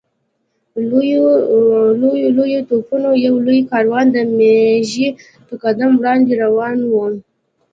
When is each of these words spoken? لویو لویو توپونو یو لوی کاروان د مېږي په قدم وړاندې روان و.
لویو 0.89 1.23
لویو 2.37 2.61
توپونو 2.69 3.09
یو 3.25 3.35
لوی 3.45 3.59
کاروان 3.71 4.05
د 4.11 4.17
مېږي 4.37 5.07
په 5.47 5.53
قدم 5.63 5.91
وړاندې 5.99 6.33
روان 6.43 6.77
و. 6.91 6.93